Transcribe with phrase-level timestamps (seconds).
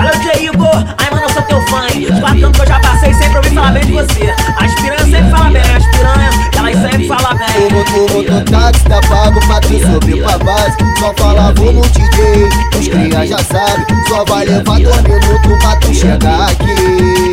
[0.00, 0.64] Fala o Diego,
[0.96, 1.84] ai mano, eu sou teu fã.
[1.84, 4.34] Os quatro anos que eu já passei, sempre ouvi falar bem de você.
[4.58, 7.66] As piranhas sempre falam bem, as piranhas, elas sempre falam bem.
[7.66, 10.76] O motor, motor táxi tá pago tu subir pra base.
[10.98, 13.84] Só fala vamos DJ, os cria já sabe.
[14.08, 17.29] Só vai levar dois minutos pra tu chegar aqui.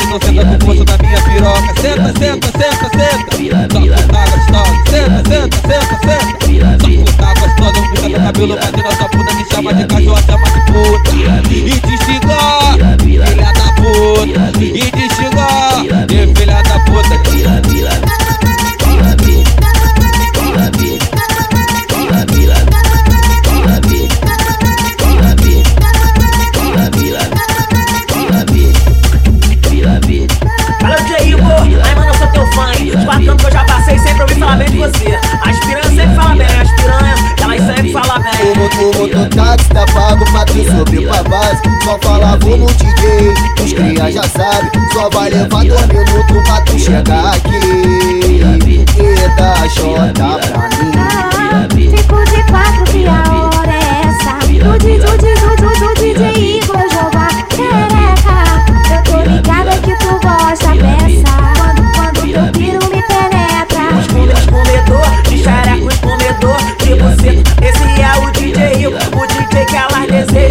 [0.00, 3.89] Senta com força na minha piroca Senta, senta, senta, senta
[41.84, 44.70] Só fala vamos DJ, os cria já sabe.
[44.92, 47.60] Só vai levar dois minutos pra tu chegar aqui.
[48.98, 51.90] E dá xota pra mim.
[51.96, 54.32] Fico de quatro que a hora é essa.
[54.68, 55.30] O DJ, o DJ,
[55.86, 58.38] o DJ, Igor joga xereca.
[58.94, 61.32] Eu tô ligada que tu gosta dessa.
[61.56, 63.82] Quando, quando teu piro me penetra.
[63.98, 65.34] Os come- os comedor, de
[65.84, 67.66] os comedor de buceta.
[67.66, 70.49] Esse é o DJ Igor, o DJ que elas desejam.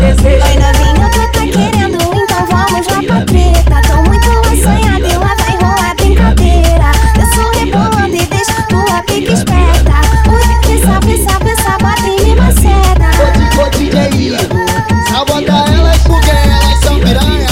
[0.00, 0.48] DJ que desejam.
[0.48, 3.76] Oi novinho, tu tá querendo, então vamos lá pra treta.
[3.86, 6.90] Tô muito assanhada e lá vai rolar brincadeira.
[7.14, 10.00] Desço rebolando e deixo tua pique esperta.
[10.30, 13.10] Ui, pensa, pensa, pensa, bota em mim maceta.
[13.60, 13.96] Ô, DJ
[14.26, 14.38] Igor,
[15.10, 17.50] sabota elas porque elas são piranha.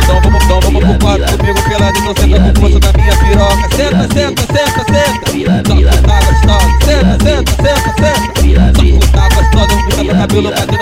[0.00, 4.80] Então então comigo pelado Então senta com força na minha piroca Senta, senta, senta,
[7.90, 8.12] café.
[8.42, 8.98] Vira, vira.
[9.12, 10.79] Tava todo mundo cabelo, cadê